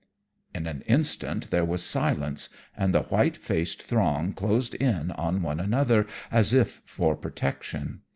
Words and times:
"In 0.55 0.65
an 0.65 0.81
instant 0.87 1.51
there 1.51 1.63
was 1.63 1.83
silence, 1.83 2.49
and 2.75 2.91
the 2.91 3.03
white 3.03 3.37
faced 3.37 3.83
throng 3.83 4.33
closed 4.33 4.73
in 4.73 5.11
on 5.11 5.43
one 5.43 5.59
another 5.59 6.07
as 6.31 6.53
if 6.55 6.81
for 6.87 7.15
protection. 7.15 8.01